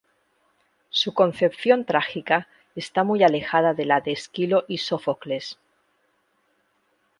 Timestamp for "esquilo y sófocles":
4.13-5.59